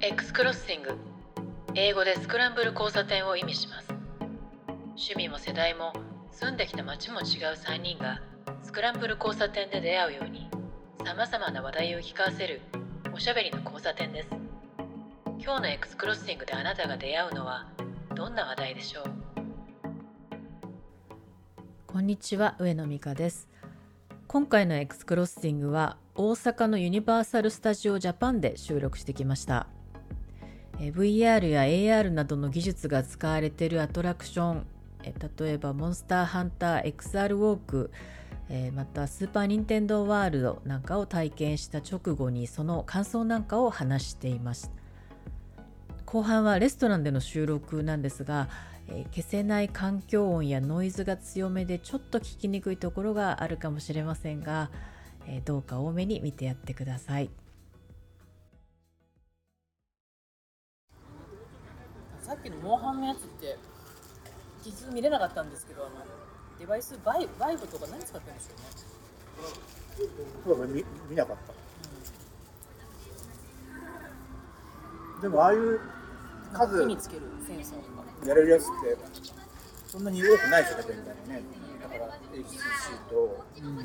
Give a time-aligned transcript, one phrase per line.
[0.00, 0.96] X クロッシング
[1.74, 3.88] 英語でスクランブル交差点を意味します。
[4.90, 5.92] 趣味も世代も
[6.30, 7.24] 住んできた街も違う
[7.56, 8.20] 3人が
[8.62, 10.48] スクランブル交差点で出会うように
[11.04, 12.60] さまざまな話題を聞かせる
[13.12, 14.28] おしゃべりの交差点です。
[15.40, 17.66] 今日の X クロッシングであなたが出会うのは
[18.14, 19.04] どんな話題でしょう？
[21.88, 23.48] こんにちは上野美香です。
[24.28, 29.66] 今回の X クロッシングは大阪のユニバーサル・スタジオ・ジャパンで収録してきました。
[30.78, 34.66] VR や AR などの技術が使われているアトラクション
[35.02, 37.90] 例えばモンスターハンター XR ウォーク
[38.74, 44.72] またスーパーニンテンドーワールドなんかを体験した直後にその感想なんかを話しています
[46.06, 48.48] 後半はレストランでの収録なんですが、
[48.88, 54.70] え消せない環境音やノイズが強めでちょっと聞きにくいところがあるかもしれませんが、
[55.26, 57.28] えどうか多めに見てやってください。
[62.28, 63.56] さっきのモンハンのやつって
[64.62, 65.92] 実見れなかったんですけどあの
[66.58, 70.12] デバイスバイバイブとか何使ってるんでしょうね。
[70.44, 71.54] そう見見なかった、
[75.14, 75.80] うん、でもああいう
[76.52, 78.04] 数につけるセンサーとか。
[78.26, 78.70] やれるやつって
[79.86, 80.84] そんなに多くないですよね
[81.28, 81.42] ね。
[81.80, 83.84] だから HCC と、うん、普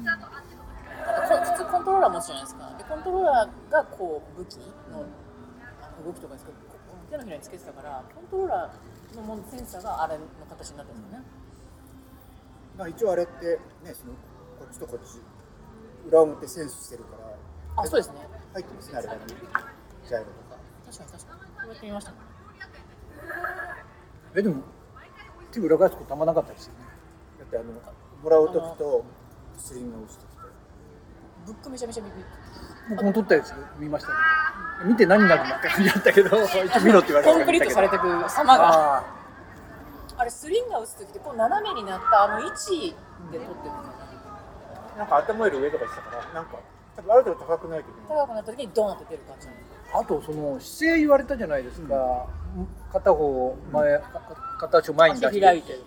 [1.58, 2.76] 通コントローラー持つじゃないですか。
[2.78, 4.56] でコントローラーがこう武器
[4.92, 5.06] の
[6.06, 6.73] 動きとかですけど
[7.14, 11.26] 手のひらにつけてたからコントローラーのものセンサーがあれの形になってるんですよね、
[12.78, 14.14] まあ、一応あれってねその
[14.58, 15.22] こっちとこっち
[16.10, 18.16] 裏表センスしてるからあそうですね。
[18.54, 20.58] 入ってますねあれがねジャイロとか。
[20.86, 21.42] 確かに確かに。
[21.42, 22.18] こうやってみました、ね、
[24.36, 24.62] えでも
[25.52, 26.80] 手裏返すことあんまなかったですよね。
[27.40, 27.74] だってあの
[28.22, 29.06] もらう時と
[29.58, 30.42] スリングを押す時と。
[31.46, 32.10] ブックめちゃめちゃ見
[32.90, 34.16] 僕も撮ったやつ見ましたね。
[34.86, 39.04] 見て何になるんだって感じだったけど一応見ろって言われてコンプリートされていく様が。
[40.16, 42.96] あれスリンガー打つ時ってこう斜めになったあの位置
[43.32, 43.72] で撮ってる
[44.98, 45.04] な。
[45.06, 46.60] んか頭より上とかしたからなんか
[46.96, 49.48] 多分ある程度高くないと高くなった時にドーンって出る感じ
[49.94, 51.96] あとその姿勢言われたじゃないですか、
[52.58, 54.02] うん、片方前、うん、
[54.60, 55.42] 片足を前に出して。
[55.42, 55.80] 開いてる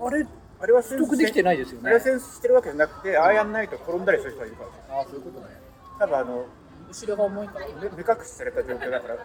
[0.00, 0.26] あれ
[0.58, 1.88] あれは取得できてないですよね。
[1.88, 5.65] あれはセンスしてるわけじゃなくて、ああやんないと転んだりする人がいるから、ああそういうことね
[5.98, 6.46] 多分あの
[6.88, 9.16] 後ろが重いから目隠しされた状況だから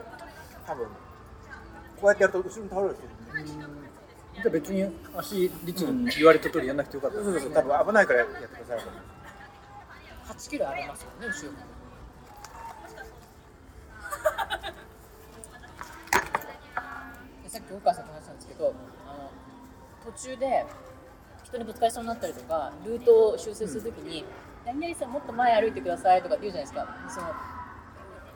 [0.65, 0.91] 多分こ
[2.03, 3.53] うやってやると後ろに倒れる人
[4.33, 5.85] じゃあ別に足率
[6.17, 8.79] 言われた通りやんなくてよかった、うん、そうそうそう多分危ないからやってください。
[10.33, 11.51] 8キロありますよね後ろ
[17.49, 18.73] さっき大川さんと話したんですけど
[19.05, 19.31] あの
[20.13, 20.65] 途中で
[21.43, 26.87] 人にぶつかりそうになったりとかルートを修正するときに、うん何々さんもっと前歩いてくださいとかって言うじゃないですか。
[27.09, 27.27] その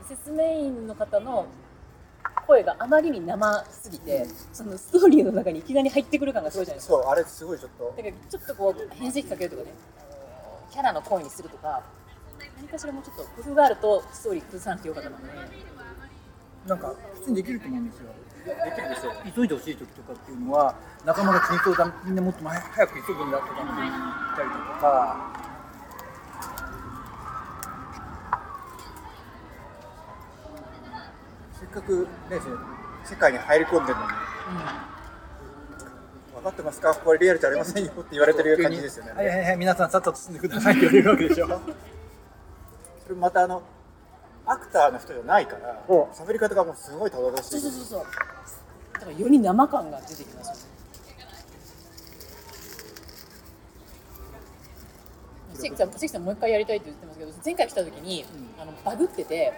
[0.08, 1.47] 説明員の方の
[2.47, 6.94] 声があまりに生すぎて、そのストーリーの中にいきなり入ってくる感がすごいじゃないですか。
[6.96, 7.94] そうあれすごいちょっと。
[7.97, 9.72] だからちょっとこう変声期かけるとかね。
[10.72, 11.81] キャラの声にするとか
[12.57, 15.34] 何かしらもうちょっと工夫があるとストーリー崩さなくてよかったので、ね、
[16.68, 18.12] なんか普通にできると思うんですよ。
[18.46, 20.75] できるでしょう急いでほしい時とかっていうのは
[21.06, 23.96] 仲間が気にそうだみんなもっと早く急ぐんだとかって言っ
[24.36, 25.31] たりとか
[31.57, 32.40] せっかくね
[33.03, 34.12] 世界に入り込んでるのに、
[36.31, 36.96] うん、分かってますか？
[36.96, 39.58] これリアルじゃありませんよって言われてる感じですよねはいはいはい。
[39.58, 41.47] 皆さんさっさと進んでくださいって言われるわけでしょ
[43.03, 43.62] それまたあの
[44.46, 47.59] アクターの人じゃないから喋り方がもうすごいたどたどしい。
[47.59, 48.06] そうそうそう。
[48.94, 50.62] だからより生感が出てきますよね。
[55.57, 59.53] 関さん関さんもう一回やりたいって言ってますけど前回来た時に、うん、あのバグってて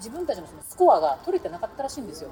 [0.00, 2.30] 自分たちのそのスコアが取れてなかったらしいんですよ。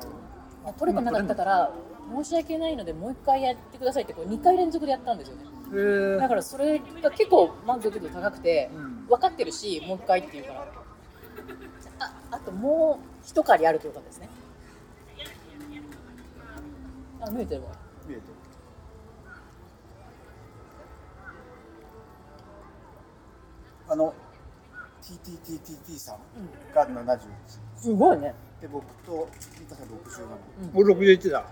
[0.79, 1.71] 取れてなかったから
[2.15, 5.45] 申し訳ないのでもう一回やってくださいってこう2回連続でやったんですよね。
[6.19, 8.71] だからそれが結構満足度高くて、
[9.09, 10.67] 分かってるしもう一回っていうから。
[12.01, 14.29] ああともう一狩りあるということですね。
[17.21, 17.69] あ見えてるわ。
[18.07, 18.35] 見えてる。
[23.91, 24.15] あの
[25.09, 26.19] TTTTT さん
[26.75, 27.19] が71、
[27.77, 29.29] すごいねで僕と
[29.59, 30.39] ミカさん60なの、
[30.75, 31.45] うん、俺61だ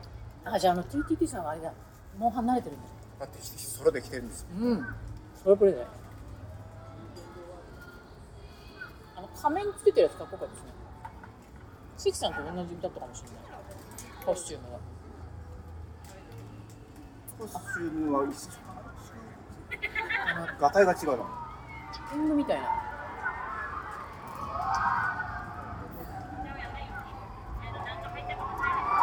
[0.45, 1.73] あじゃああの TTT さんはあれだ
[2.19, 2.87] もう離れてるんだ
[3.21, 4.87] だってソロで来てるんですようん
[5.43, 5.87] それこれで
[9.17, 10.71] あの仮面つけてるやつかっこよかったですね
[11.97, 13.37] 関さんと同じだったかもしれない
[14.27, 14.79] コスチュームが
[17.39, 18.51] コスチュームは一緒
[20.61, 21.47] ガタイが違うな
[22.13, 22.86] 天狗みたいな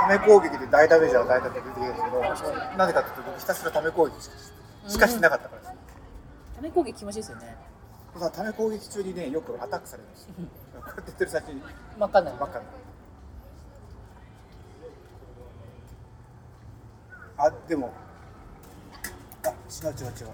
[0.03, 4.37] ため攻撃で大ダメージを与えたって出てきたんですけどなぜかというと僕ひたすらため攻撃しか
[4.89, 5.73] しかしてなかったからです、
[6.55, 7.55] ため攻撃気持ちいいですよね
[8.19, 10.33] さため攻撃中にねよくアタックされるんですよ。
[10.37, 10.43] こ
[10.83, 11.61] うやって言ってる先に
[11.97, 12.25] 真っ赤に。
[12.25, 12.65] なるばっかり
[17.37, 17.91] あでも。
[19.43, 19.55] あ違う
[19.87, 20.27] 違う違う。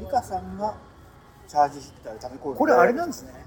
[0.00, 0.74] 美香さんが
[1.48, 3.44] チャージヒッターでため攻撃これあれなんですね。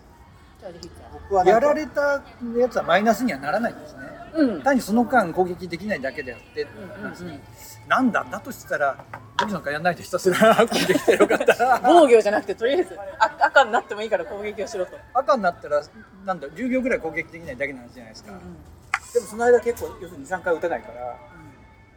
[1.14, 2.22] 僕はやられた
[2.58, 4.62] やつはマイナスにはならないんですねうん。
[4.62, 6.66] 単にその間攻撃できないだけであって、う
[7.02, 7.42] んうんうん。
[7.90, 9.04] なんだだとしたら
[9.40, 15.82] 僕なんかやんないでひたすら 攻撃できたらよかった防御じゃなくてとりあえずあ赤になってもいいから攻撃をしろと、赤になったら
[16.24, 18.34] なんだ10秒ぐらい攻撃できないだけの話じゃないですか、
[19.14, 21.18] でもその間結構要するに23回打たないから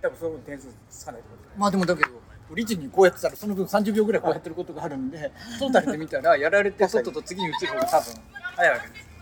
[0.01, 2.11] 多分その分点数つかないってことまあでもだけど
[2.55, 5.31] 律儀にこうやってたらその分30秒ぐらいこうやってることがあるんで
[5.61, 8.15] トータルで見たらやられて外と次に移る方が多分
[8.57, 9.13] 早いわけです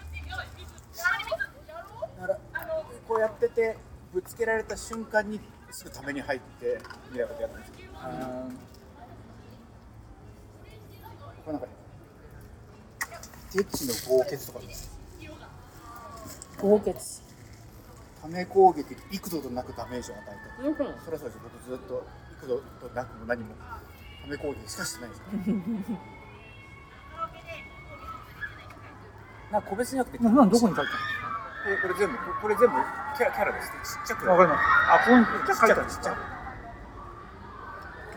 [2.20, 3.76] だからこうやってて
[4.12, 5.40] ぶつけられた瞬間に
[5.70, 6.80] すぐために入って
[7.12, 7.74] みたいなことやるんですよ。
[7.94, 8.48] あ
[11.44, 11.72] これなんかね
[13.52, 14.90] 手地の豪傑とかです。
[16.60, 17.22] 豪傑。
[18.22, 20.26] ため攻撃で幾度となくダメージを与え
[20.62, 20.68] た。
[20.68, 21.40] うんそれはそうですよ。
[21.42, 22.06] 僕ずっと
[22.42, 23.54] 幾度となくも何も。
[24.22, 25.38] ため攻撃しかしてないですから。
[29.52, 30.84] なんか個別じゃなくてどこに書いてこ
[31.68, 32.74] れこれ全部ここれ全部
[33.16, 33.74] キャラキャラですね。
[33.84, 34.28] ちっちゃく。
[34.28, 34.60] わかります。
[34.90, 35.58] あここにちっちゃく。
[35.60, 35.90] 書いてある。
[35.90, 36.16] ちっちゃく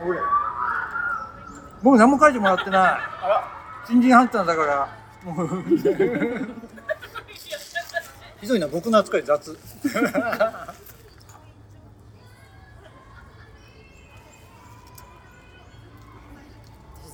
[0.07, 0.19] 俺
[1.83, 3.87] 僕何も書いてもらってない。
[3.87, 4.87] 新人ハンターだから。
[5.25, 5.63] も う
[8.39, 8.67] ひどいな。
[8.67, 9.23] 僕の扱い。
[9.23, 9.57] 雑。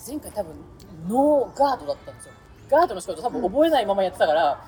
[0.08, 0.56] 前回多分
[1.08, 2.34] ノーガードだったんですよ。
[2.70, 4.60] ガードの仕事多分覚えないままやってたから、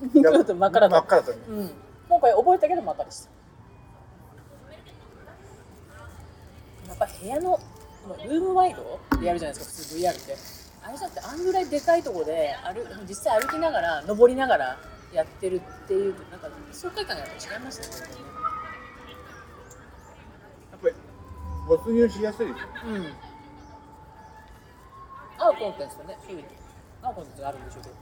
[0.00, 0.96] 見事真っ赤だった。
[0.96, 1.38] 真っ赤だったね。
[1.48, 1.70] うん、
[2.08, 3.30] 今回覚えたけど真っ赤でした。
[6.88, 7.60] やっぱ部屋の
[8.24, 10.56] ルームワイドでやるじゃないですか普通 VR って。
[10.86, 14.78] あれじゃなくてあんぐらいでかいところで歩実際歩きながら登りながら
[15.12, 18.14] やってるっていうなんか爽快感がやっぱ違いましたね
[20.70, 20.94] やっぱり
[21.66, 23.06] 没入しやすいですようん。
[25.38, 26.16] 合うコンテンツとね、
[27.02, 27.94] 合うコンテンツがあるんでしょうけど。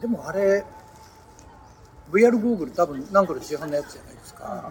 [0.00, 0.64] でもあれ
[2.10, 4.70] VR ゴーグル多分何個で市販のやつじゃないですか、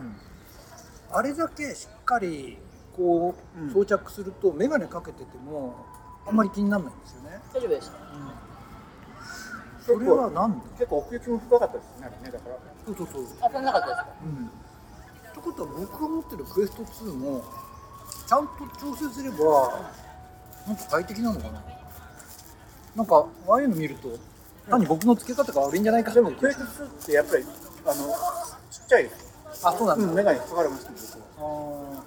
[1.11, 2.57] あれだけしっかり
[2.95, 3.73] こううん。
[3.73, 5.75] 装着すると眼鏡かけてても
[6.25, 7.93] あんまり気にならないんですよね、大丈夫でした。
[9.85, 12.57] それはなんだ結構奥行きも深かったですねだから。
[12.85, 13.23] そうそうそう。
[13.41, 14.07] あ、そんなかったですか？
[14.23, 14.47] うん。
[14.47, 14.49] っ
[15.33, 17.43] てことは僕が持ってるクエスト2も
[18.27, 19.37] ちゃんと調整すれば
[20.67, 20.75] なん。
[20.75, 21.63] か快適なのかな。
[22.95, 24.09] なんかああいうの見ると
[24.69, 27.43] 単に僕の付け方が悪いんじゃないかでもクエスト2ってやっぱり
[27.85, 28.07] あの
[28.69, 29.09] ちっちゃい
[29.63, 30.91] あそうなんだ、うん眼鏡引っかかりますね
[31.37, 32.03] 僕は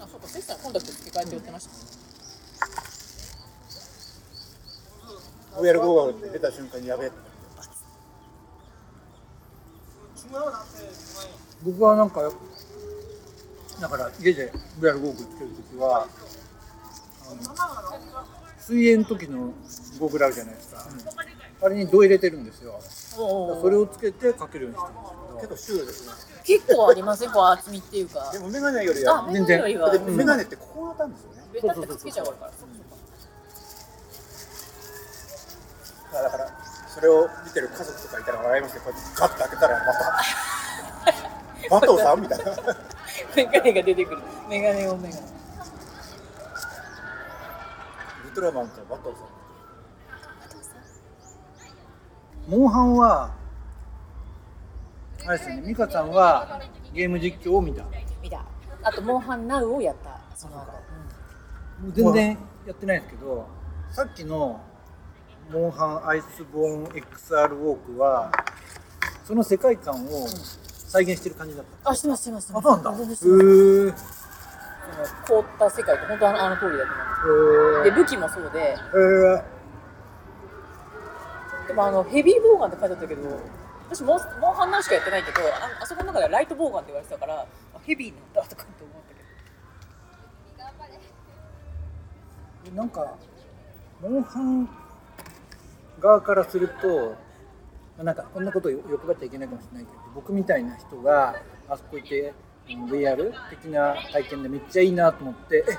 [0.00, 1.76] ああ、そうか、関さんコンタクト付け替えて言ってましたね。
[5.60, 7.16] VR ゴーグルって出た瞬間にやべえって
[11.62, 12.22] 僕はなんか
[13.80, 14.50] だから家で
[14.80, 16.08] VR ゴーグルつけるときは
[18.58, 19.52] 水泳の時の
[19.98, 20.86] ゴーグルあるじゃないですか、
[21.62, 22.78] あれに度入れてるんですよ。
[23.18, 26.12] おそれをつけてかけるようにしてるんです結構シュールですね
[26.44, 28.30] 結構ありません、こう厚みっていうか。
[28.32, 28.38] で。
[28.38, 29.90] も眼鏡よりあ、はメガネよりは。
[29.90, 31.42] で眼鏡ってここのたんですよね。
[31.52, 32.50] ベタってつけちゃうから。
[36.22, 36.46] だから
[36.88, 40.20] それを見てる家族とかいたら笑いますけどこうやってガッと開けたらまた。
[41.76, 42.44] 馬頭さんみたいな。
[43.36, 44.22] メガネが出てくる。
[44.48, 45.22] メガネをメガネ。
[45.22, 45.41] ウル
[48.34, 49.24] トラマンか馬頭さ
[52.48, 53.34] んモンハンは
[55.26, 56.60] あれですよね美香さんは
[56.92, 57.90] ゲーム実況を見たも
[58.22, 58.44] 見た。
[58.82, 60.20] あと、モンハンナウをやった。
[60.36, 60.72] その後。
[61.88, 63.46] う全然やってないんですけど
[63.90, 64.60] さっきの
[65.50, 68.30] モンハンアイスボーン XR ウォークは
[69.24, 72.44] その世界観を再現してる感じだったあ、してます、してます。
[72.44, 74.21] してますあそうなんだへますー
[74.82, 74.88] そ
[75.34, 77.00] の凍った世界って本当あのあの通りだと思
[77.80, 77.84] う。
[77.84, 79.42] で、武器もそうで、へー
[81.68, 83.22] でもあのヘビーボウガンって書いてあったけど、
[83.88, 87.46] 私モンモンハンナウしかやってないけど、ああそこの中ではライトボウガンって言われてたから、あ
[87.84, 89.22] ヘビーなんだとかって思ったけ
[92.70, 92.76] ど。
[92.76, 93.14] なんか
[94.00, 94.68] モンハン
[96.00, 97.16] 側からすると
[98.02, 101.34] なんかこんなことを欲張っちゃいけないかもしれないけど僕みたいな人が
[101.68, 102.34] あそこ行ってうん
[102.68, 105.72] VR 的な体験でめっちゃいいなと思ってえ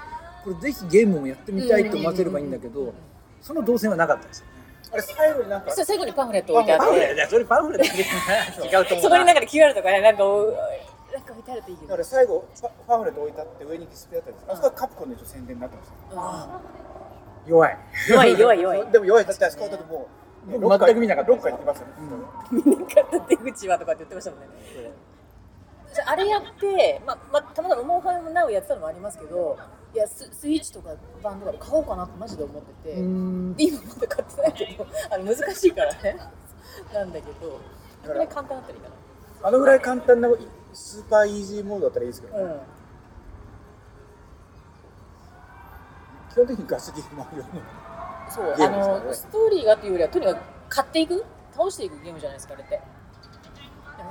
[0.44, 2.94] これぜひゲームもやってみたいと思わせればいいんだけど
[3.42, 4.52] その動線はなかったですよね。
[4.92, 6.86] あれ最後になんか最後にパンフレット置いてあって。
[6.86, 11.88] パンフレットいやそれパンフレット違うと思うそこになんか QR とかねなんかおなんか置いてあるといいけど。
[11.88, 16.62] だから最後パパンフレット置いてあって上にディスプレイあったんですあそこはカプコンの一応宣伝になってました。
[17.48, 17.78] 弱い
[18.10, 18.32] 弱い。
[18.40, 18.92] 弱い弱い。
[18.92, 19.26] でも弱い。
[19.26, 20.08] だってあそこだとも
[20.48, 21.32] う全く見なかった。
[21.32, 21.94] ロッカー行ってますよね、
[22.52, 24.46] 見なかった手口はとかって言ってましたもんね
[25.94, 29.58] じゃああれやって、まあまあ、たまたまモンハンナウやってたのもありますけど
[29.94, 30.90] いやススイッチとか
[31.22, 36.18] バンドとかで買おうかなってマジで思ってて、今まだ買ってないけど あの難しいからね。
[36.94, 37.60] なんだけど
[38.06, 38.90] これ簡単だったらいいか
[39.44, 40.30] あのぐらい簡単な
[40.74, 42.60] スーパーイージーモードだったらいいですけど、な、うん、
[46.32, 47.48] 基本的にガスゲームマリオの
[48.30, 49.06] そうあゲームですからね。
[49.06, 52.82] のストーリーがっていうよりはとにかく買っていく倒していくゲームじゃないですかあれって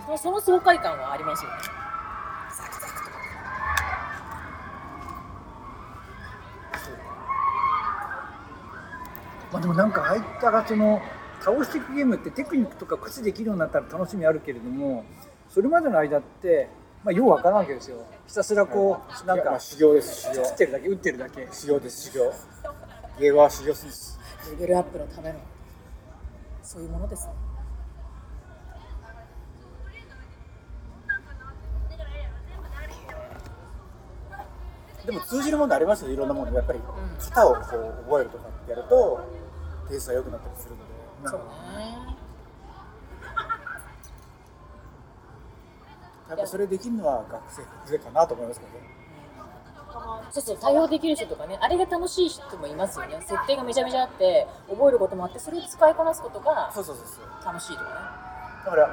[0.05, 1.57] そのその爽快感はありますよね。
[2.51, 3.11] サクサクとか
[9.53, 11.01] まあでもなんかああいったらその
[11.41, 15.05] 倒していくゲームってテクニックとか駆使できるようになったら楽しみあるけれども
[15.49, 16.69] それまでの間って、
[17.05, 18.05] まあ、ようわからんわけですよ。
[18.27, 20.43] ひたすらこうなんか修行です修行。
[20.43, 21.49] 打ってるだけ打ってるだけ。
[21.53, 22.33] 修行です修行。
[23.21, 24.19] ゲームは修行するんです。
[24.51, 25.39] レベルアップのための
[26.63, 27.52] そういうものですね
[35.07, 36.53] でも通じるものありますよいろんなもの。
[36.53, 36.81] やっぱり
[37.19, 37.63] 型をこう
[38.05, 39.21] 覚えるとかってやると
[39.89, 40.87] テイストが良くなったりするので
[41.29, 41.47] そうね。
[46.31, 47.43] やっぱそれできるのは学
[47.87, 48.79] 生かなと思いますけどね。
[50.31, 53.21] そうそう対応できる人とかねあれが楽しい人もいますよね。
[53.21, 57.25] 設定がめちゃめちゃあって覚えることもあってそれを使いこなすことがそうそうそうそう。
[57.45, 57.91] 楽しいとか
[58.65, 58.89] だから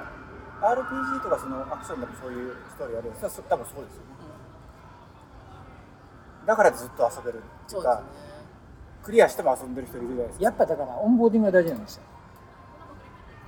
[0.62, 4.19] RPG とかそのアクションでもそういうストーリーあるんですがそ多分そうですよね
[6.50, 8.02] だからずっと遊べるねっていうかね。
[9.04, 10.46] クリアしても遊んでる人いるじゃないですか。
[10.46, 12.02] やっぱだからオンボーディングが大事なんですよ。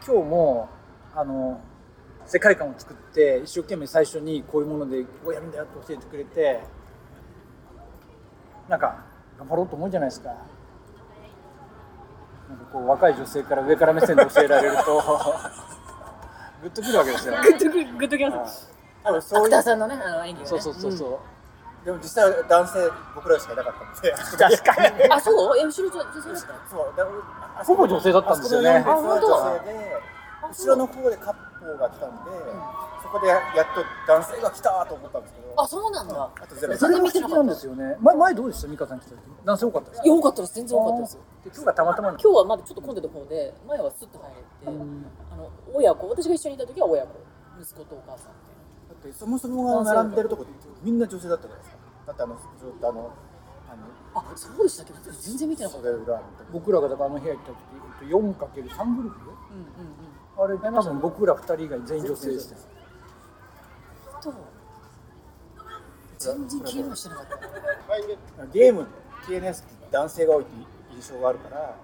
[0.05, 0.70] 今日も
[1.15, 1.60] あの
[2.27, 6.62] 世界観を作って一生懸命最初にこういうものでこうやるんだよって教えてくれて
[8.70, 9.03] なんか
[9.39, 10.29] 頑張ろうと思うじゃないですか。
[10.29, 10.38] なん
[12.60, 15.01] かこう若い女性から上から目線で教えられると
[16.62, 17.34] グッとくるわけですよ。
[17.34, 18.72] グッとくグッときます。
[19.03, 20.46] ア多分そういうクターさんのねあの演技がね。
[20.46, 21.20] そうそうそうそう、
[21.85, 24.11] でも実際は男性僕らしかいなかったので。
[24.13, 25.03] 確かに。
[25.03, 25.57] う んあそう？
[25.57, 26.93] え後ろ女女性だったそう。
[26.95, 27.05] だ
[27.65, 28.69] ほぼ女性だったんですよね。
[28.77, 30.01] あそこの4列はあ女性で
[30.51, 32.31] 後ろの方でカップルが来たんで、
[33.01, 33.39] そこでやっ
[33.73, 35.53] と男性が来たと思ったんですけど。
[35.57, 36.29] あそうなんだ。
[36.41, 37.97] あと全部それも素敵なんですよね。
[38.00, 38.67] 前前どうでした？
[38.67, 39.17] 美香さん来た時。
[39.45, 40.05] 男性多かったですか？
[40.05, 40.53] いや多かったです。
[40.55, 41.13] 全然多かったです。
[41.15, 45.05] よで今日がたまたま今日はまだちょっと混んでる方で前はスッと入れて、うん。
[45.33, 46.09] あの親子。
[46.09, 47.09] 私が一緒にいた時は親子。
[47.59, 48.50] 息子とお母さんみ
[49.01, 50.51] たいなだってそもそもが並んでるとこって
[50.84, 51.77] みんな女性だったじゃないですか。
[52.08, 53.12] だってあのずっとあの
[53.70, 54.93] あのあそうでしたっけ？
[54.93, 55.89] ど全然見てなかった。
[56.51, 59.86] 僕らがだからあの部屋行った時 4×3 グループうんうん
[60.38, 60.43] うん。
[60.43, 62.55] あれ多分僕ら2人以外全員女性でした。
[64.22, 64.34] と
[66.20, 68.46] 全然気にもしてなかった。
[68.48, 68.86] ゲーム
[69.25, 70.51] TNS って男性が多いって
[70.96, 71.75] 印象があるから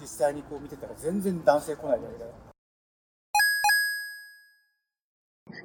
[0.00, 2.32] 実際にこう見てたら全然男性来ないわけだよ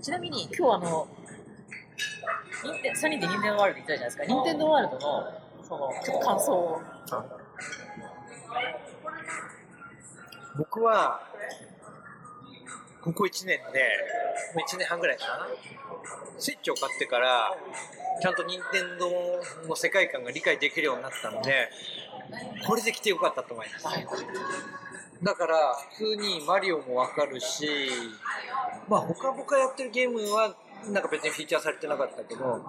[0.02, 1.08] ちなみに今日あの
[2.64, 4.26] 任天3人で任天堂ワールド行ったじゃないですか。
[4.26, 6.82] 任天堂ワールドのそのちょっと感想を。
[10.58, 11.20] 僕は
[13.02, 13.58] ここ1年で
[14.56, 15.48] もう1年半ぐらいかな。
[16.38, 17.56] スイッチを買ってから
[18.22, 19.10] ちゃんと任天堂
[19.68, 21.70] の世界観が理解できるようになったんで
[22.68, 23.86] これで来てよかったと思います
[25.24, 25.56] だから
[25.98, 27.68] 普通にマリオもわかるし
[28.90, 30.54] まあ他僕がやってるゲームは
[30.92, 32.62] なんか別にフィーチャーされてなかったけど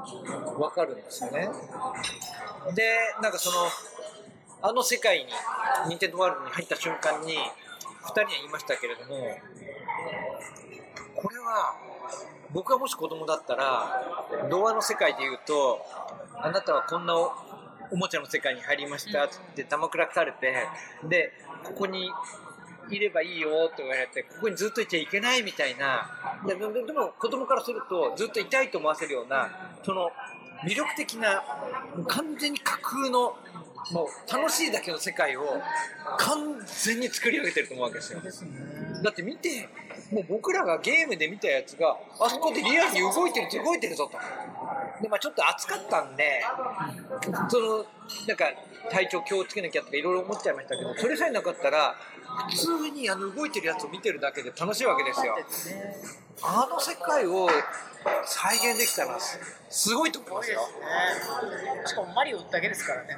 [0.58, 1.49] わかるんですよね。
[2.75, 2.82] で
[3.20, 3.56] なんかその
[4.62, 5.26] あの世界に
[5.88, 9.16] 任天堂ワールドに入った瞬間に2人は言いましたけれども
[11.16, 11.75] これは
[12.52, 14.04] 僕がもし子供だったら
[14.49, 15.84] 童話の世界で言うと
[16.37, 17.14] あなたはこんな
[17.90, 20.54] おもちゃの世界に入りましたって玉くらされて
[21.08, 21.32] で
[21.64, 22.11] ここに
[22.91, 26.11] いればいいよと言われてここにずっといちゃいけないみたいな。
[26.47, 29.50] でででも子供からするとずっといたいと思わせるような
[29.83, 30.11] その
[30.64, 31.43] 魅力的な
[31.97, 33.37] もう完全に架空の
[33.93, 35.61] もう楽しいだけの世界を
[36.17, 38.21] 完全に作り上げてると思うわけですよ。
[39.03, 39.69] だって見て
[40.12, 44.18] もう僕らがゲームで見たやつがあそこでリアルに動いてる動いてるぞと。
[45.02, 46.42] でまあちょっと暑かったんで
[47.49, 47.84] その
[48.28, 48.46] なんか
[48.90, 51.96] 体調気をつけなきゃとかいろいろ思っちゃいましたけどそれさえなかったら
[52.50, 55.37] 普通にあの動いてるやつを見てるだけで楽しいわけですよ。
[56.42, 57.49] あの世界を
[58.25, 59.38] 再現できたらす
[59.70, 60.61] すごいと思いますよ。
[61.87, 63.14] しかもマリオだけですからね、ね。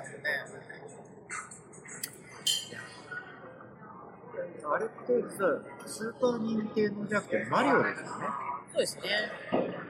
[4.75, 8.27] あれって実はスーパーニンテンドーじゃなくてマリオですよね。
[8.73, 9.03] そうですね。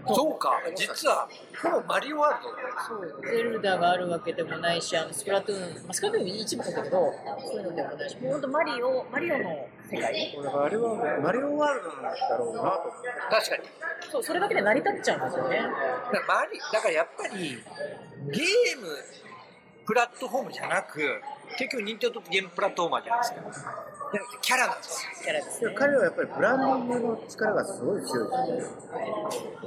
[0.06, 1.28] そうか、実は、
[1.60, 2.50] ほぼマリオワールド。
[2.86, 13.08] そう、ゼルダがあるわけでもないし、あのスプラトゥーン、まあ、スプラトゥーン一部だけど、そういうのでもないし、もう本当マリオ、マリオの世界だからあれはマリオワールドなんだろうなと思って。
[13.28, 13.62] 確かに。
[14.12, 15.56] そう、それだけで成り立っちゃうんですよね。
[15.56, 17.34] だからマリだからやっぱり、
[18.30, 18.86] ゲーム、
[19.84, 21.20] プラットフォームじゃなく、
[21.58, 23.95] 結局、任天堂ってゲームプラットフォーマーじゃないですか。
[24.12, 25.10] じゃなくてキャラなんですよ。
[25.22, 25.74] キャラですね。
[25.74, 29.12] 彼はやっぱりブランディングの力がすごい強いですね。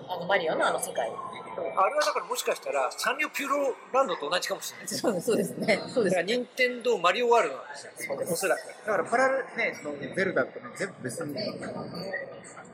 [0.07, 1.11] あのマリオのあの世界。
[1.59, 5.01] あれはだからもしかしたら、サンリオピューロランドと同じかもしれないです。
[5.01, 5.81] そうそうですね。
[5.87, 7.91] そうですだから、任天堂マリオワールドなんですよ。
[7.97, 8.59] そうですおそらく。
[8.85, 11.35] だからパラレルね、そのゼルダとかね、全部別に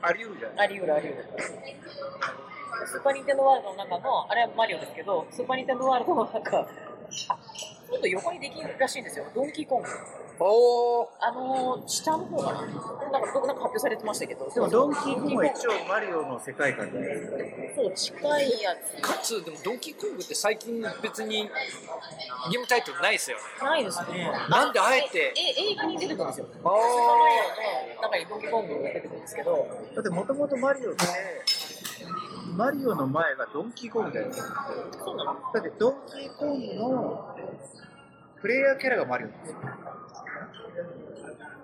[0.02, 1.24] あり得るじゃないあり得るあり得る。
[2.86, 6.66] スーパーニンテンドーワールドの中の、あれはマリオですけど、スーパーニンテンドーワールドの中、あ、
[8.10, 9.24] 今度横にできるらしいんですよ。
[9.34, 9.88] ドンキーコング。
[10.38, 11.08] おー。
[11.18, 12.60] あのー、下の方かな。
[12.60, 14.50] なんか、僕なんか発表されてましたけど。
[14.50, 17.38] でもドンキーコングは一応マリオの世界観じゃないですか。
[17.82, 19.02] そう、近いやつ。
[19.02, 21.48] かつ、でもドンキーコングって最近別に
[22.50, 23.42] ゲームタイトルないですよね。
[23.62, 24.30] ないですね。
[24.50, 26.46] なんであえてえ、映画に出てくるんですよ。
[26.52, 26.78] あーパーマ
[27.28, 27.34] リ
[27.94, 31.04] オの中にドンキーコングが出てくるんですけど、だってもともとマリオって、
[32.54, 34.70] マリオの前がドンキーコングじゃないですか。
[35.02, 35.34] そうなの？
[35.52, 37.36] だってドンキーコングの
[38.46, 39.58] プレイヤーキャラがマリオなんですよ。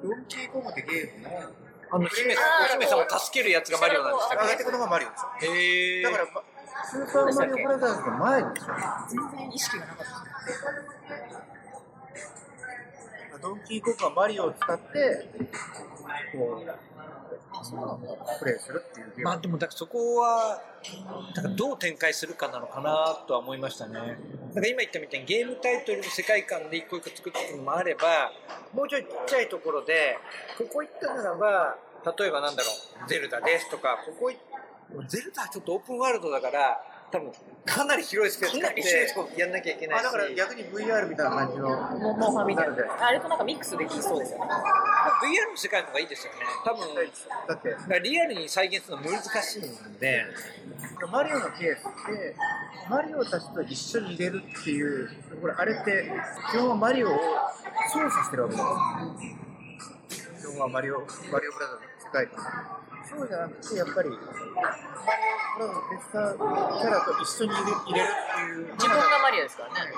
[0.02, 1.30] ドンキーコングってゲームの
[1.92, 2.38] あの、姫、お
[2.72, 5.28] 姫様を助けるやつがマリオなんでしたっ上がってくのがマリオですよ。
[5.38, 6.02] けへー。
[6.02, 6.26] だから、
[6.84, 8.66] スーパーマリオブラザーズの前でしょ。
[9.08, 10.06] 全然意識がなかっ
[13.30, 13.38] た。
[13.38, 15.28] ドンキーコングはマリオを使って、
[16.36, 16.70] こう、
[18.38, 19.24] プレイするっていうゲーム。
[19.24, 20.60] まあでもだからそこは
[21.34, 23.94] だからどう展開するかなのかなとは思いましたね。
[23.94, 24.00] だ
[24.54, 28.32] から今言ったみたいにゲームタイトルの世界観で一個一個作っていくのもあれば
[28.72, 30.18] もうちょいちっちゃいところで
[30.58, 31.76] ここ行ったならば
[32.18, 32.68] 例えばなんだろ
[33.04, 34.38] うゼルダですとかここ行
[35.08, 36.80] ゼルダはちょっとオープンワールドだから
[37.12, 37.30] 多分
[37.66, 41.68] かなり広いスペース使ってやんなきゃいけないしあだから逆に VR みたいな感じの。
[41.68, 43.06] モモンハンみたいな。
[43.06, 44.44] あれとなんかミックスできそうですよね。
[45.22, 50.24] VR の世界の方がいいですよね多分だって、リアルに再現するの難しいんで
[51.10, 52.34] マリオのケースって、
[52.88, 56.10] マリオたちと一緒に入れるっていう、これあれって、
[56.50, 57.18] 基本はマリオを
[57.92, 59.02] 操作してるわけですか。
[60.40, 62.91] 基本はマリオ、マリオブラザーズの世界観。
[63.08, 64.72] そうじゃなくて、やっぱり、マリオブラ
[65.54, 69.92] ザーズのテスターキャラと一緒に入れ入れるっていう、自分がマリオですからね。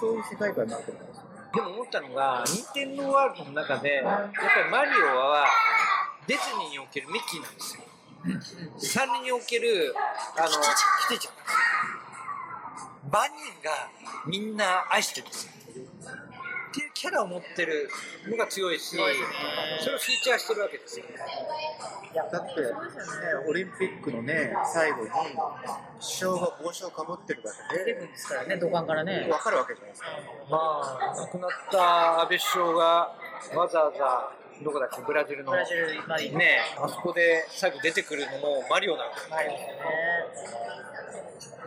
[0.00, 1.24] そういう世界観になってるんですよ。
[1.52, 5.46] でも思ったのが、任天堂ワールドの中で、やっぱりマリオは
[6.26, 7.82] ディズニーにおけるミッキーなんですよ。
[8.78, 9.94] サンリにおける、
[10.36, 10.54] あの、キ
[11.08, 12.90] ティちゃんなんですよ。
[13.10, 13.90] バニーが
[14.26, 15.52] みんな愛してるんですよ。
[16.70, 17.88] っていうキャラを持ってる
[18.28, 21.06] のが強いし、それをフィーチャーしてるわけですよ。
[22.14, 22.66] だって、ね、
[23.48, 25.20] オリンピックのね、最後に、首
[26.00, 29.26] 相が帽子をかぶってるだけで、ですからね、土管からね。
[29.28, 30.08] わかるわけじゃないですか。
[30.48, 32.84] まあ、亡くなった安倍首相が
[33.56, 35.52] わざわざ、どこだっけ、ブラジルの。
[36.38, 39.58] ねあそこで最後出てくるのもマリオなんですよね。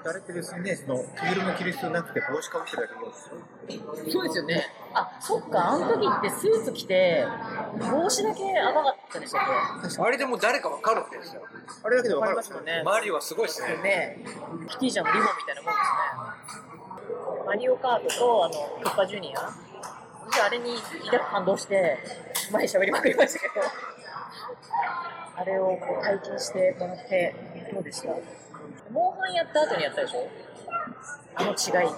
[0.05, 4.11] あれって別にね、その、着ぐるみ着る必要なくて帽子かぶってるだけで。
[4.11, 4.67] そうですよね。
[4.93, 7.25] あ、そっか、あの時ってスーツ着て、
[7.79, 11.41] 帽子だけ赤かったでしたっあれでもう誰かわかるわけですよ。
[11.83, 12.83] あれだけでけわかりますよね。
[12.83, 13.77] マリオはすごいですね。
[13.81, 14.17] ね。
[14.67, 15.79] キティちゃんのリボンみたいなもんで
[16.49, 17.45] すね。
[17.47, 18.53] マリオカートと、あの、
[18.83, 19.39] クッパジュニア。
[20.29, 20.75] 私あれに
[21.05, 21.97] 抱く感動して、
[22.51, 23.53] 前喋りまくりましたけど。
[25.35, 27.35] あれをこう体験してもらって、
[27.73, 28.09] どうでした？
[28.91, 30.27] モンハンやった後にやったでしょ？
[31.35, 31.89] あの違い。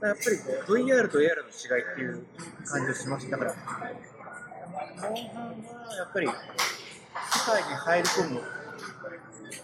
[0.00, 2.24] やっぱりこう VR と AR の違いっていう
[2.64, 3.36] 感じをしました。
[3.36, 3.62] だから、モン
[4.98, 5.12] ハン
[5.86, 6.32] はやっぱり、世
[7.52, 8.42] 界に入り込む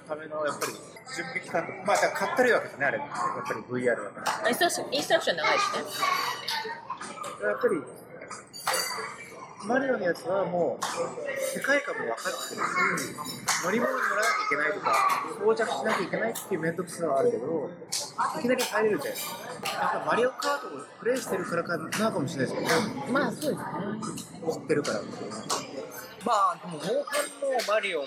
[0.07, 0.73] ための、やっぱり、
[1.17, 2.99] 準備期間とか、まあ、だからかったるいわけですね、あれ。
[2.99, 4.49] やっぱり VR だから。
[4.51, 5.79] インストラクションインストラクション長いしね。
[7.49, 7.83] やっぱり、
[9.67, 10.85] マリオのやつはもう、
[11.55, 17.71] 世界観も分かってるし、乗り物に乗らなきゃいけないとか、装着しなきゃいけないっていう面倒くささはあるけど、
[18.39, 19.37] いきなり入れるじゃないですか。
[19.67, 24.53] やっぱマリオカートをプレイしてるからかなかもしれないですけど、まあそうですね。
[24.53, 25.01] 知ってるから。
[26.27, 28.07] まあ、でも、モンハンもマリオも、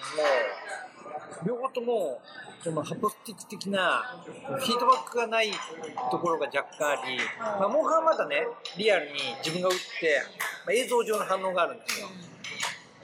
[1.45, 2.21] 両方とも、
[2.63, 5.51] そのハプスティック的なフィードバックがない
[6.11, 8.47] ところが若干あり、まあ、モンハンはまだね、
[8.77, 10.21] リアルに自分が打って、
[10.65, 12.07] まあ、映像上の反応があるんですよ。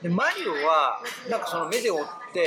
[0.01, 2.39] で、マリオは、なんかその目で追って、打っ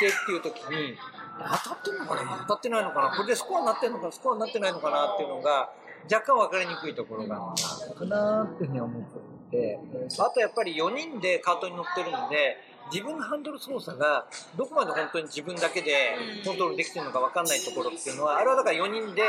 [0.00, 0.96] てっていう時に、
[1.38, 5.70] 当たってんのかな当たってないのかなこれでスコアになってんのかスコアになってないのかなっていうのが、
[6.10, 7.54] 若干分かりにくいところがあ
[7.88, 9.78] るかなっていうふうに思っていて、
[10.18, 12.56] あとやっぱり4人でカートに乗ってるので、
[12.92, 19.22] 自分のハンドル操作がどこまで本当に自分だけでコントロールできてるのか分かんないところっていうのは、あれはだから4人で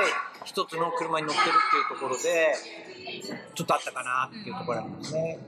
[0.46, 2.54] 1つの車に乗ってるっていうところで、
[3.56, 5.40] ちょっとあったかなっていうところなんですね。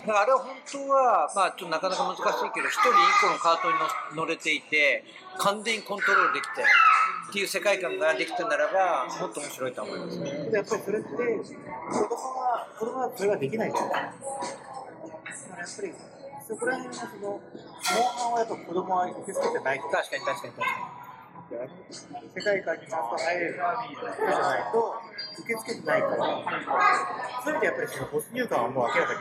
[0.00, 3.76] だからあれは本当は、まあちょっとなかなか難しいけど、1人1個のカートに
[4.16, 5.04] 乗れていて、
[5.38, 6.62] 完全にコントロールできて、
[7.28, 10.50] っていう世界観ができたならば、もっと面白いと思いますね。
[10.52, 13.84] やっぱりそれって、子供は、子供はそれができないから。
[13.84, 15.92] だからやっぱり、
[16.48, 17.40] そこら辺はその、モン
[18.16, 19.88] ハンはやっぱ子供は受け付けてないと。
[19.90, 20.98] 確かに確かに確か
[21.48, 24.94] 世界観にちゃんと入れる人じゃないと、
[25.38, 26.16] 受け付けてないから、
[27.44, 29.18] そういう意味でやっぱりその没入感はもう明らかに、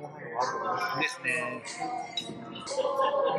[0.00, 1.02] モンハンはあると思いますに。
[1.02, 1.62] ですね。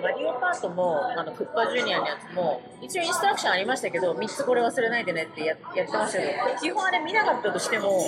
[0.01, 7.99] マリオカートも、あの、クッパジュニアのやつも、一応インストラクションありましたけど、3つこれ忘れないでねってややってましたけど、基本あれ見なかったとしても、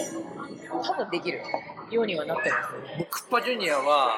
[0.84, 1.42] 多分できる
[1.90, 2.70] ようにはなってます。
[2.98, 4.18] 僕、クッパジュニアは、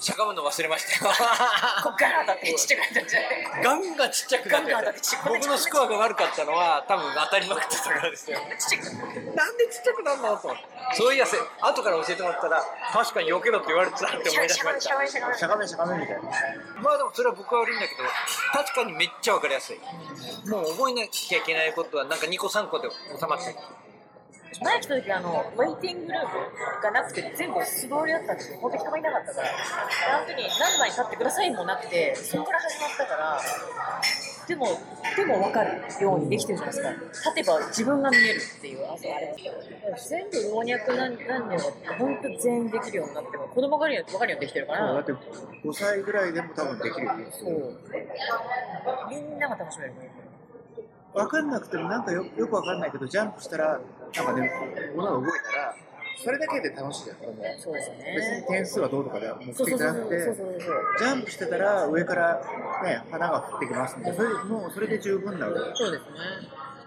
[0.00, 1.12] しゃがむの忘れましたよ。
[1.82, 3.20] こっからだってちっちゃくなっちゃ。
[3.62, 8.38] ガンガンちっちゃくなっちゃガンガンだってちっちゃ僕のスコアが悪かったのは、多分当たりまくってたからですよ。
[8.58, 8.94] ちっちゃく
[9.34, 10.36] なんでちっちゃくなるの？
[10.36, 10.56] と。
[10.94, 14.80] そういやせ、後から教えてもらったら、確かに避けろって言われてたって思い出しました。
[14.80, 14.94] しゃ
[15.48, 16.22] がめしゃがめみたいな。
[16.80, 18.02] まあでもそれは僕は悪いんだけど、
[18.52, 19.80] 確かにめっちゃわかりやすい。
[20.46, 23.56] もう覚えなきゃいけないことは、なんか2個3個で収まってる。
[24.60, 28.58] 前来た時あの、ウェイティングルームがなくて、全部素通りだったんですよ。
[28.58, 29.48] 本当人がいなかったから。
[29.48, 33.40] 本当に何枚立ってくださいもなくて、そこから始まったから、
[34.48, 34.66] でも、
[35.14, 36.82] でも分かるようにできてるじゃないで
[37.14, 37.30] すか。
[37.30, 39.36] 立てば自分が見えるっていう、あれ
[40.08, 41.60] 全部老若男女が
[41.98, 47.12] 本当全員できるようになっても、子供が分かるようにできてるからだっ、て5歳ぐらいでも多分できるよ。
[47.30, 47.78] そう。
[49.10, 49.92] みんなが楽しめる。
[51.14, 53.80] 分かんなくてもなんかよよく分かんないけど、ジャンプしたら、
[54.14, 54.50] なんかね、
[54.96, 55.74] 物が動いたら、
[56.16, 58.46] それだけで楽しいじゃん、子供はそうですよ別にね。
[58.48, 60.18] 点数はどうとかで目そうそうそう的じゃなくて。
[60.98, 62.42] ジャンプしてたら上から
[62.82, 66.08] ね、花が降ってきますんで、それもうそれで十分なので、そうですね。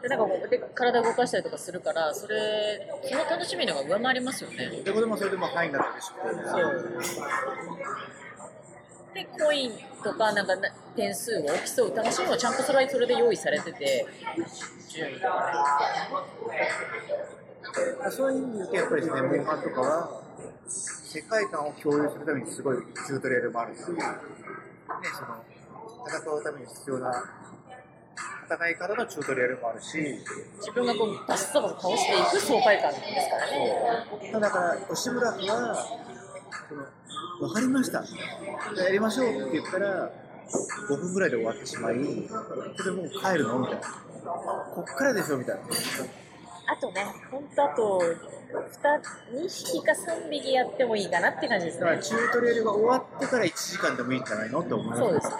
[0.01, 4.81] で、なんかこう、で、体動かしたりとかするから、それ、その楽しみのが上回りますよね。
[4.83, 6.11] で、子供はそれでも範囲になってるし、
[6.51, 6.97] そう。
[9.13, 9.71] で、コイン
[10.03, 11.95] とか、なんかな、点数を競う。
[11.95, 14.05] 楽しみもちゃんとそれはそれで用意されてて、
[14.89, 15.71] 順位とか
[18.11, 20.21] そういう意味で言うと、やっぱりですね、モンハンとかは、
[20.67, 23.97] 世界観を共有するためにすごいチュートリアルもあるし、ね、その、
[26.07, 27.11] 戦うために必要な
[28.49, 30.19] 戦い方のチュートリアルもあるし、ね、
[30.57, 34.31] 自分がこう、バッサバサ倒していく爽快感ですからね。
[34.31, 35.75] ただから、吉村君は、
[36.67, 36.85] その、
[37.41, 38.05] 分かりました。
[38.83, 40.11] やりましょうって言ったら、
[40.89, 43.59] 5分ぐらいで終わってしまい、それでもう帰るの？
[43.59, 43.81] みたいな。
[43.81, 45.61] こっからでしょみたいな。
[45.61, 47.99] あとね、ほんとあと、
[49.33, 52.03] 2匹か3匹やってもいいかなって感じですだからね。
[52.03, 54.59] チュートリアルが終わってから1時間でもいいんじゃないの？
[54.59, 54.99] って思います。
[55.01, 55.35] そうですね。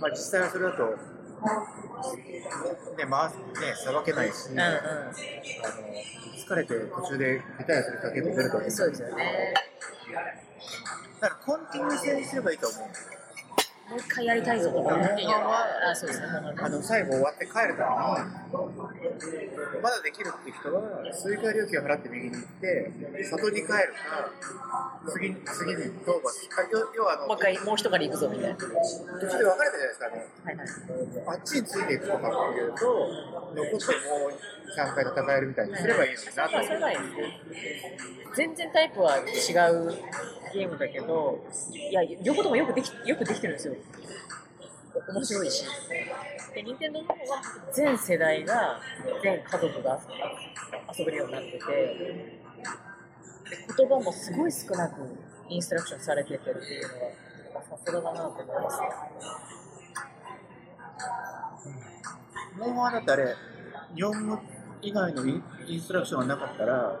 [0.00, 0.94] まあ実際はそれだと、
[1.44, 4.80] ね、回す、ね、さばけないし、うんあの、
[6.36, 8.72] 疲れて途中でリタイアする人は結構出ると思ううん。
[8.72, 9.14] そうですよね。
[11.20, 13.18] だからコンティニュー性にすればいいと思うんですよ。
[13.90, 16.26] もう一回やりたいぞとかあ、そうですね。
[16.26, 17.84] あの、最後終わって帰るた
[18.54, 18.73] めに、
[19.82, 22.90] まだできるって人は、追加料金を払って右に行って、
[23.24, 24.30] 里に帰るか、
[25.12, 28.56] 次に、次にどうか、あ要要はあの、もう一回、もう一狩り行くぞみたいな。
[28.56, 30.26] 途中で分かれたじゃないですかね。
[30.44, 30.68] はいはい。
[31.26, 32.84] あっちについていくとかっていうと、
[33.54, 37.98] 残ってもう3回戦えるみたいにすればいいのになとまあ、それがいいですね。
[38.34, 39.24] 全然タイプは違う
[40.52, 43.74] ゲームだけど、いや、両方ともよくできよくできてるんですよ。
[45.08, 45.64] 面白いし。
[46.54, 48.80] で、任天堂の方は全世代が、
[49.22, 50.00] 全家族が
[50.96, 52.40] 遊べるようになってて、で
[53.76, 55.00] 言葉もすごい少なく
[55.48, 56.52] インストラクションされててってい
[56.82, 58.88] うのは、さすがだなと思いますね。
[62.56, 63.34] モンハンだってあれ、
[63.94, 64.38] 日本語
[64.80, 67.00] 以外のインインストラクションがなかったら、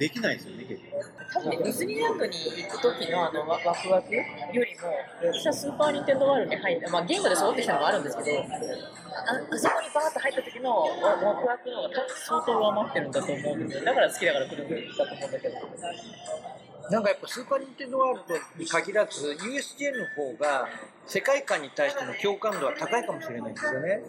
[0.00, 0.96] できないですよね、結構。
[1.30, 4.24] 多分ね、ディズニーランドに行く時のあのワワクワクよ
[4.64, 4.88] りも、
[5.30, 13.84] 私はスーパーニンテンドーワールドに入って、まあ、ゲームで育ってきたのもあるんですけど、ああそこにバーッと入った時のワワクワクの方が多分相当上回ってるんだと思うんですよ。
[13.84, 16.69] だから好きだから来るんだと思うんだけど。
[16.90, 20.68] なんかやっぱスーパーニンテンドワールドに限らず USJ の方が
[21.06, 24.02] 世界観に対しての共感度は高いかもしれないんですよね。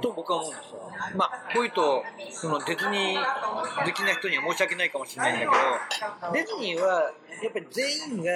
[0.00, 0.90] と僕は思うんですよ。
[1.16, 7.12] まあこういうとそのディズニー好きな人には申し訳ないかもしれないんだけどディズニーは
[7.42, 8.32] やっぱり全員が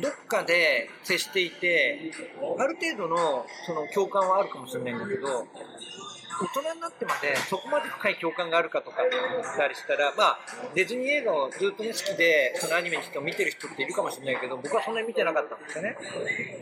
[0.00, 2.12] どっかで接していて
[2.58, 5.46] ある程度のその共感はあるかもしれないんだけど
[6.40, 10.38] 大人になってまでそこまで深い共感があるかとかって言ったりしたら、まあ、
[10.74, 15.96] ディズニー映画をずっと、ね、好きで、そのアニメにしても見てる人っているかもしれないけど、僕はそんなに見てなかったんですよね。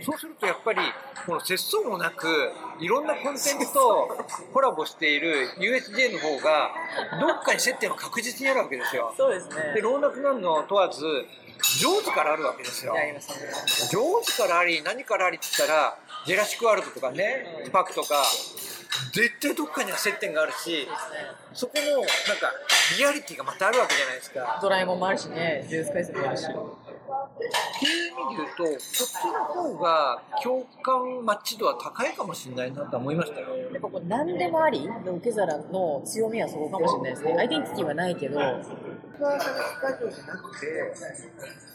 [0.03, 0.81] そうするとやっぱり、
[1.27, 4.09] この節操もなく、いろんなコンテンツと
[4.53, 6.73] コラボしている USJ の方が、
[7.21, 9.15] どっかに接点は確実にあるわけですよ。
[9.17, 11.05] そうですねで、老若男女問わず、
[11.81, 12.95] 上手からあるわけですよ。
[13.91, 18.25] 上手からあり何からありって言ったらジェラシック・ワールドとかね、スパークとか
[19.13, 20.87] 絶対どっかには接点があるし
[21.53, 22.53] そこのなんか
[22.99, 24.59] リアリティがまたあるわけじゃないですか。
[24.61, 26.45] ドラえもんもあるしねジュース回数もあるし。
[26.45, 26.49] っ
[27.79, 33.57] ていう意味で言うとこっちの方が共感マッチ度は高いかもしれないなとは思いましたよ。
[33.57, 37.35] やっぱこう何でもありの受け皿の強みはそこかもしれないですね。
[37.39, 38.41] アイデンティティはないけど。
[38.41, 38.53] ユニ
[39.21, 40.67] バーサル・スタジオじゃなくて、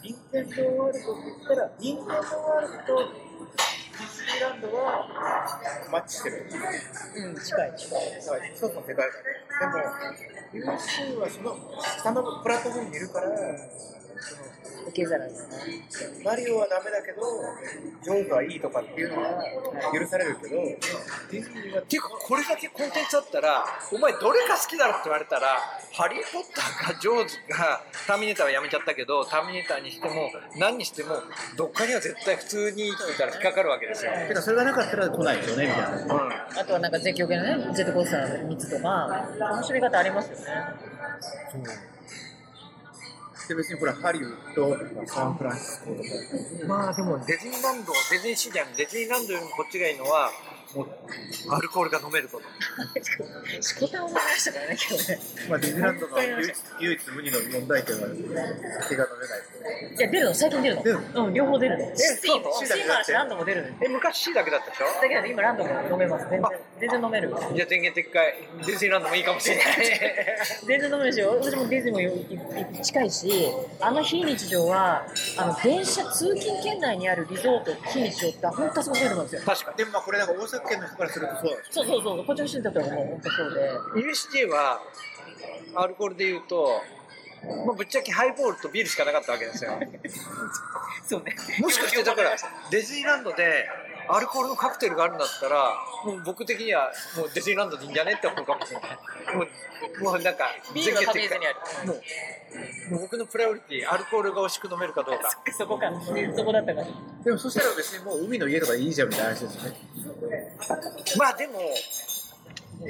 [0.02, 2.98] 任天堂ワールドって言ったら、任天堂ワールド
[4.38, 5.58] イランドは
[5.90, 6.46] マッチしてる。
[7.16, 9.72] うん近い近い一つの世界観。
[10.54, 13.28] でも、USC はその下のプラットフォームにいるから、
[14.88, 17.20] 受け皿ですねマリオはダメだけど、
[18.02, 19.44] ジョーズはいいとかっていうのは
[19.92, 20.56] 許されるけど、
[21.30, 25.60] ディズニーはっていうかこれだけコンテンツあったらお前どれが好きだろって言われたら
[25.92, 31.16] ハリー・ポッターかジョーズかターミネーターはやめちゃったけどターミネーターにしても何にしても
[31.56, 34.12] どっかには絶対普通に生きてたら引っかかるわけですよ。
[34.26, 36.14] てかそれがなかったら来ないですよねみたいな。
[36.14, 40.44] うんあとはなんか絶叫系のねジェットコースターの3つとか楽しみ方ありますよね
[43.48, 46.08] で別にほらハリウッドとかサンフランシスコとか、
[46.66, 50.30] まあでもディズニーランド、ディズニーシーじゃん、ディズニーランドよりもこっちがいいのは、
[50.74, 50.88] もう
[51.50, 53.62] アルコールが飲めること。
[53.62, 58.00] しこたん思いましたからね今日ねまあ、ディズニーランドの唯一唯一無二の問題点は
[58.82, 60.82] 酒が飲めないいや出るの最近出るの。
[60.82, 61.96] 出るうん両方出るの。
[61.96, 63.68] スティーもそうスティーもあるしランドも出るの？
[63.84, 64.86] え、昔 C だけだったでしょ？
[65.00, 66.26] だけど今ランドも飲めます。
[66.30, 66.50] 全然
[66.80, 67.28] 全然飲める。
[67.28, 68.34] じゃあ電源撤回、
[68.66, 69.66] ディズニーランドもいいかもしれない。
[70.66, 73.48] 全然飲めるし私もディズニーも近いし
[73.80, 75.04] あの非日常は
[75.38, 79.42] あの電車通勤圏内にあるリゾート非日常って本当すごく出るんですよ。
[79.44, 84.06] 確かでもまあこれなんか大阪県の人からするとそうそうそうそうこっちの人にとってはもう本当そうでに。
[84.06, 84.80] USJ は、
[85.74, 86.82] アルコールで言うと、
[87.66, 89.78] まあ、ぶっちゃけハイボールとビールしかなかったわけですよ。
[91.06, 92.36] そうねもしかしてだから、
[92.70, 93.68] ディズニーランドで
[94.10, 99.36] アルコールのカクテルがあるんだったら、もう僕的にはもうディズニーランドでいいんじゃねって思うかもしれない。
[99.36, 99.42] も
[100.00, 100.44] う、もうなんか、
[100.74, 105.30] ビールの旅にあるもう、もう僕のプライオリティ、アルコールが美味しく飲めるかどうか。
[105.56, 105.92] そこか
[106.36, 106.86] そこだったから
[107.24, 109.76] でもそしたら別にもう海の家とかいいじゃんみたいな話ですよね
[111.18, 111.60] まあでも、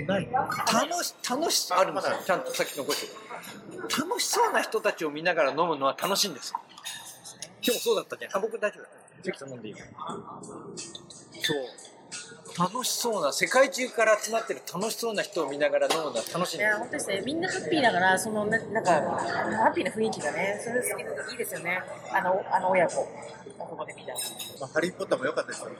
[0.06, 2.16] ない楽し、楽し、あるんですよ。
[2.26, 3.82] ちゃんとさっき残してる。
[3.82, 6.60] 楽しそうな人たちを見ながら飲むのは楽しいんですよ。
[7.62, 8.36] 今日もそうだったじゃん。
[8.36, 8.88] あ、僕大丈夫だ。
[9.22, 9.78] 関さん飲んでいいよ。
[11.48, 11.58] そう。
[12.58, 17.22] 楽しそうな、世界中から集まってる楽しそうな人を見ながら飲むのは楽しいんですいや、本当ですね。
[17.24, 21.80] みんなハッピーだから、その、ななんか、ハッピーな雰囲気がね、それ好きでいいですよね。
[22.12, 22.96] あの、あの親子。
[23.58, 24.12] ここで見た。
[24.60, 25.70] まあ、ハリー・ポッターも良かったですよ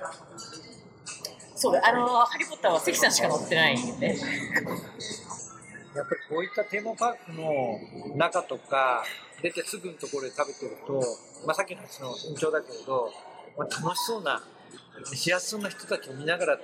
[1.57, 4.07] そうだ、あの、ハリーポッターは関さんしか乗ってないんで。
[4.09, 9.05] やっぱりこういったテーマパークの中とか、
[9.43, 11.03] 出てすぐのところで食べてると、
[11.45, 13.11] まあ、さっきの話の延長だけれど、
[13.57, 14.43] まあ、楽しそうな、
[15.05, 16.59] 幸せそうな人たちを見ながら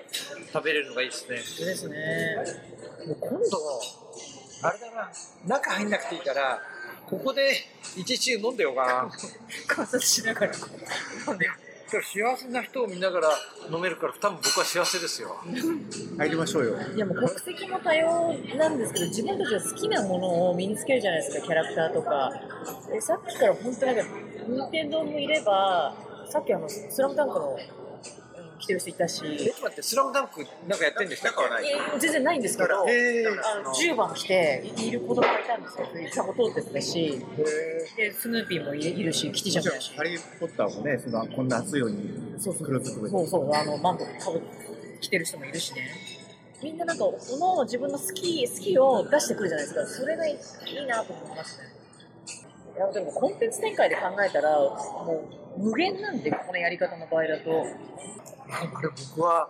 [0.53, 1.37] 食べれるのがいいですね。
[1.37, 2.37] ですね。
[3.07, 3.59] もう今度、
[4.62, 5.12] あれだな、
[5.47, 6.61] 中入んなくていいから、
[7.07, 7.53] ここで
[7.97, 9.11] 一中飲んでようかな。
[9.66, 10.53] 観察しながら。
[11.29, 11.49] 飲んで。
[11.87, 13.29] それ幸せな人を見ながら
[13.70, 15.37] 飲めるから、多分僕は幸せですよ。
[16.18, 22.33] 入りましょうよいや、もう国籍も多様なんですけど、自分たちが好きなものを身につけるじゃないですか、キャラクターとか。
[22.92, 24.03] えさっきから本当なんか、
[24.49, 25.94] 任天堂もいれば、
[26.31, 27.59] さっきあの、スラムダンクの、
[28.55, 29.29] うん着てる人いたし、え、
[29.62, 31.33] 待って、スラムダンクなんかやってんでしたっ
[31.93, 31.99] け？
[31.99, 32.85] 全然ないんですけど、あ
[33.62, 37.21] の10番着ている子供がいたんですよ、サボトーテスだし、
[37.97, 39.73] でスヌーピーもいいるし、キティちゃんも。
[39.73, 42.67] いるし、ハリー・ポッターもねそのこんな暑いようにそうそう。
[42.67, 44.40] 黒ずくめそうそう、あのマントかぶ
[45.01, 45.90] 着てる人もいるしね。
[46.62, 49.87] みんななんか、その自分の好き、好きを出してくるじゃないですか。
[49.87, 51.74] それがいいいいなと思いますね。
[52.77, 55.25] いや、でもコンテンツ展開で考えたら、も
[55.57, 57.45] う無限なんで、このやり方の場合だと。
[57.51, 57.67] こ
[58.83, 59.49] れ僕は、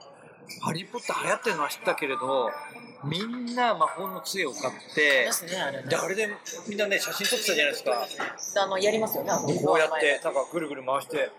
[0.61, 2.51] ハリー・ポッター流行ってるのは知ったけれど、
[3.05, 6.29] みんな魔法の杖を買ってね、あれねで、あれで
[6.69, 8.63] みんなね、写真撮ってたじゃないですか。
[8.63, 9.31] あの、やりますよね、
[9.65, 11.31] こうやって、なんかぐるぐる回して。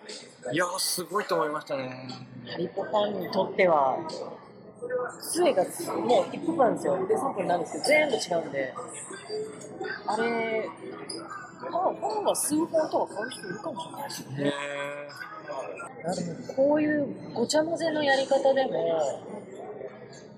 [0.51, 2.07] いやー、すごいと思いましたね。
[2.51, 3.97] ハリポファンにとっては、
[5.21, 7.07] 杖がもう1分なんですよ。
[7.07, 8.73] で、3分なんですけど、全部違うんで。
[10.07, 10.69] あれ、
[11.71, 14.53] まあ、ファンは数本とか買う人いるかもしれないですよね。
[16.55, 19.23] こういうごちゃ混ぜのやり方でも、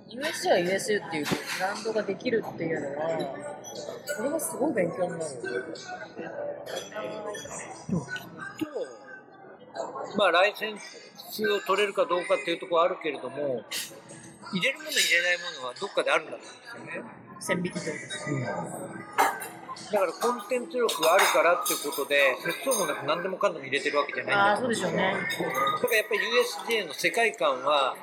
[0.10, 3.20] USJ は USJ っていうブランドができるっていうのは、
[4.06, 5.24] それがすごい勉強になる。
[10.18, 13.64] まあ、ライセンスを取れるかどうかっていうところはあるけれども、
[14.52, 16.46] 入れるもの入れないものはどっかであるんだと思
[16.80, 17.10] うんですよね。
[17.40, 18.48] 線引きとですね。
[19.92, 25.14] だからコンテンツ力があるからっていうことで、節操もなく何でもかんでも入れてるわけじゃないんああ、だと思そうでしょうね。
[25.14, 26.20] だからやっぱり
[26.82, 27.96] USJ の世界観は、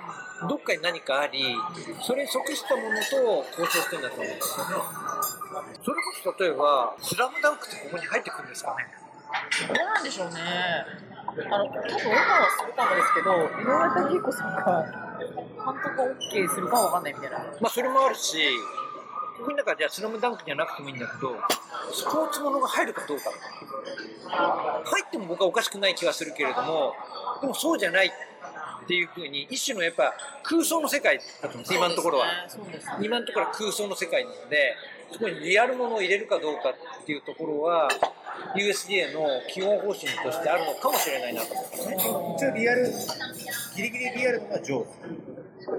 [0.48, 1.56] どっかに何かあり、
[2.02, 4.72] それに即したものと交渉してるんだと思うんですよね。
[5.84, 8.88] それこそ例えば、スラムダンクってここに入ってくるんですかね。
[9.68, 10.40] どうなんでしょうね。
[11.50, 14.86] あの、多分オファーはするかもですけど、井上武彦さんが
[15.18, 17.38] 監督を OK するかは分かんないみたいな。
[17.38, 18.38] まあそれもあるし、
[19.44, 21.36] ここにだからじゃあスラムダンクじゃなくてもいいんだけど、
[21.92, 23.24] スポーツものが入るかどうか。
[24.86, 26.94] 入っても僕はおかしくない気はするけれども、
[27.42, 32.26] でもそうじゃないっていうふうに、一種のやっぱ空想の世界だと思うんです、今のところは。
[33.02, 34.76] 今のところは空想の世界なので、
[35.12, 37.90] そこにリアルものを入れるかどうかっていうところは、
[38.56, 41.96] USDA の基本方針としてあるのかもしれないなと思うんですね。
[41.98, 42.90] 一応リアル、
[43.76, 45.34] ギリギリリアルなのが上手。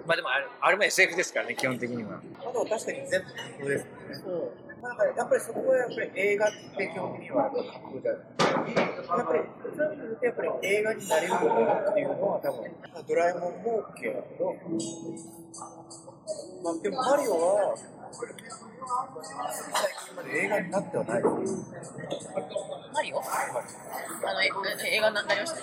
[0.06, 2.22] まあでもあれあれも SF ですからね、基本的には。
[2.56, 3.86] まあでも確かに全部架空です。
[4.24, 4.56] そう。
[4.82, 9.40] まあだからやっぱりそこはやっぱり映画って基本的には架空じゃないやっぱり、
[9.76, 14.56] そういう意味でやっぱり映画になれるものっていうのは多分、まあドラえもんも OK だけど、
[16.64, 18.32] まあでもマリオは、最
[20.06, 21.56] 近まで映画になってはないです。
[22.94, 23.20] マリオ？
[23.20, 23.22] あ
[24.34, 25.62] の、ええ映画になりましたね。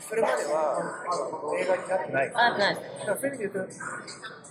[0.00, 0.56] それまでは
[1.58, 2.38] 映画になってないです。
[2.38, 3.72] あ、ないからそういう意味で言うと、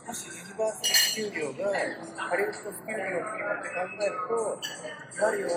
[0.08, 1.68] もし Universal Studio が
[2.16, 4.56] Hollywood Studio って考えると、
[5.22, 5.52] マリオは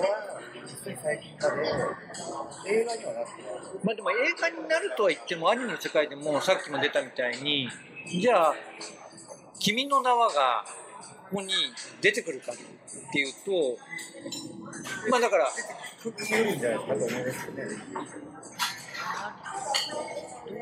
[0.67, 1.63] 実際最近まで
[2.67, 3.51] 映画にはなってない。
[3.81, 7.69] まあでも映画になるとは言っても、アニメの世界でもさっきも出たみたいに、
[8.07, 8.55] じゃあ、
[9.57, 10.65] 君の名はが
[11.29, 11.53] ここに
[12.01, 12.55] 出てくるかっ
[13.13, 13.77] ていうと、
[15.09, 17.63] まあだから、きうるんじゃないかと思いますよね。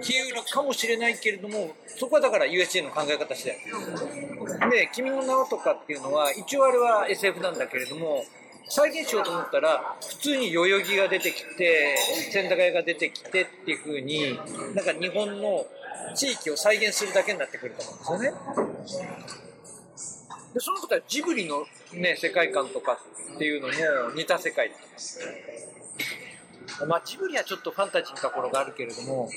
[0.02, 4.70] 消えるかもしれないけれども、そこはだから USJ の考え方次第。
[4.70, 8.24] で、君の名はとかっていうのは、一応あれは SF なんだけれども、
[8.70, 11.98] 再現しようと思ったら、普通に代々木が出てきて、
[12.32, 14.40] 千駄ヶ谷が出てきてっていう風に、
[14.76, 15.66] なんか日本の
[16.16, 18.28] 地域を再現するだけになってくると思うんで
[18.88, 19.10] すよね。
[20.54, 23.00] で、そのことはジブリのね、世界観とか
[23.36, 23.74] っていうのも
[24.16, 25.20] 似た世界だと思います。
[26.88, 29.30] まあ、ジブリはちょっとファンタジーなところがあるけれども、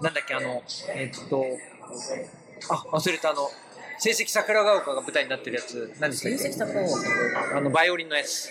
[0.00, 1.44] なんだっけ、あの、えっと、
[2.70, 3.50] あ、忘れたあの、
[3.98, 6.38] 成績桜ヶ丘が舞台になってるやつ、何でしたっけ？
[6.38, 6.84] 成績高い
[7.56, 8.50] あの、バイオリンのやつ。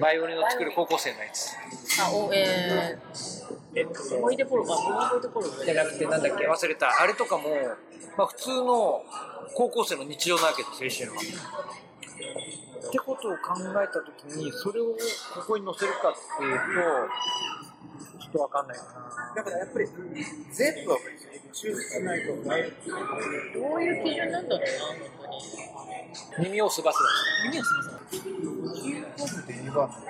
[0.00, 1.52] バイオリンを作る高校生のやつ。
[2.02, 7.00] あ、お、えー、思い出ポロ、あ、思い出ポロじゃなくて、なんだっけ、忘れた。
[7.00, 7.44] あれとかも、
[8.16, 9.02] まあ、普通の
[9.54, 11.22] 高校生の日常なわけです、青春は。
[12.86, 14.94] ってことを考えたときに、それを
[15.34, 16.60] ここに載せるかっていうと、
[18.36, 18.90] とわかんないかな。
[19.36, 19.86] だからやっぱり
[20.52, 20.98] 全部は
[21.52, 22.62] 抽出しないとない。
[23.54, 24.68] どういう基準なんだろうな、
[26.36, 27.08] 本耳をすばすば
[27.44, 27.54] 当に。
[27.54, 28.20] 耳をすみません。
[28.22, 28.28] キ
[28.90, 30.06] ングコングってユニバーサル。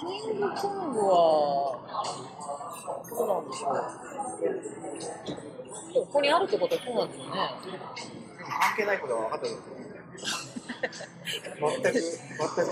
[0.00, 1.12] キングコングは、
[3.10, 3.74] どうなんでしょう。
[5.94, 7.30] ここにあるってことはそうなんですよね。
[8.48, 9.62] 関係ないことは分かったんですよ。
[10.18, 12.00] 全く、全く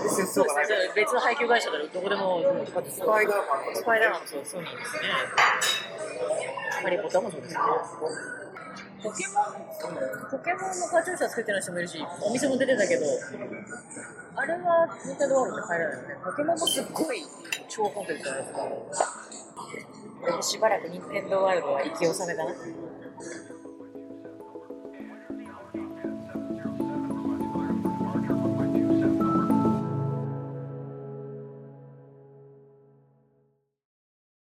[0.09, 0.67] 戦争がない。
[0.95, 2.49] 別の配給会社だとどこでも、だ
[2.81, 5.01] ってスパイダーマンスパイダーマンそうそうなんですね。
[6.83, 7.59] ハリー・ポッターもそうですね。
[9.03, 9.45] ポケモン、
[10.31, 13.05] ポケモンのカチューシャつけてる人もいるし、お店も出てたけど、
[14.35, 16.15] あれはニンテンドーワールドで入らないよね。
[16.23, 17.23] ポケモンもすっごい
[17.69, 20.41] 超コンテンツじゃないですか。
[20.41, 22.51] しばらくニンテンドーワールドは息納めだな。